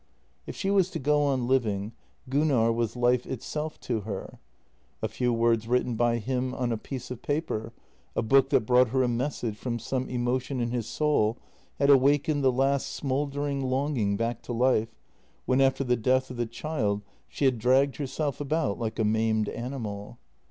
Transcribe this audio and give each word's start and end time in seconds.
If 0.47 0.55
she 0.55 0.71
was 0.71 0.89
to 0.89 0.97
go 0.99 1.21
on 1.25 1.47
living, 1.47 1.91
Gunnar 2.27 2.71
was 2.71 2.95
life 2.95 3.27
itself 3.27 3.79
to 3.81 3.99
her. 4.01 4.39
A 5.03 5.07
few 5.07 5.31
words 5.31 5.67
written 5.67 5.93
by 5.93 6.17
him 6.17 6.55
on 6.55 6.71
a 6.71 6.77
piece 6.79 7.11
of 7.11 7.21
paper, 7.21 7.71
a 8.15 8.23
book 8.23 8.49
that 8.49 8.61
brought 8.65 8.87
her 8.87 9.03
a 9.03 9.07
message 9.07 9.55
from 9.57 9.77
some 9.77 10.09
emotion 10.09 10.59
in 10.59 10.71
his 10.71 10.87
soul 10.87 11.37
had 11.77 11.91
awakened 11.91 12.43
the 12.43 12.51
last 12.51 12.87
smouldering 12.87 13.61
longing 13.63 14.17
back 14.17 14.41
to 14.41 14.53
life 14.53 14.89
when 15.45 15.61
after 15.61 15.83
the 15.83 15.95
death 15.95 16.31
of 16.31 16.37
the 16.37 16.47
child 16.47 17.03
she 17.27 17.45
had 17.45 17.59
dragged 17.59 17.97
herself 17.97 18.41
about 18.41 18.79
like 18.79 18.97
a 18.97 19.03
maimed 19.05 19.49
animal. 19.49 20.17